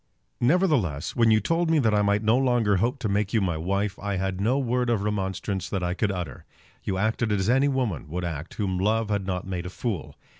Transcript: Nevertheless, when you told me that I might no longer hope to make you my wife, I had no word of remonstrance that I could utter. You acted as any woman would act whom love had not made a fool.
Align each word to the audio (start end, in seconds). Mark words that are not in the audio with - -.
Nevertheless, 0.39 1.15
when 1.15 1.29
you 1.29 1.39
told 1.39 1.69
me 1.69 1.77
that 1.77 1.93
I 1.93 2.01
might 2.01 2.23
no 2.23 2.35
longer 2.35 2.77
hope 2.77 2.97
to 3.01 3.07
make 3.07 3.33
you 3.35 3.39
my 3.39 3.55
wife, 3.55 3.99
I 4.01 4.15
had 4.15 4.41
no 4.41 4.57
word 4.57 4.89
of 4.89 5.03
remonstrance 5.03 5.69
that 5.69 5.83
I 5.83 5.93
could 5.93 6.11
utter. 6.11 6.43
You 6.83 6.97
acted 6.97 7.31
as 7.31 7.51
any 7.51 7.67
woman 7.67 8.07
would 8.09 8.25
act 8.25 8.55
whom 8.55 8.79
love 8.79 9.09
had 9.11 9.27
not 9.27 9.45
made 9.45 9.67
a 9.67 9.69
fool. 9.69 10.15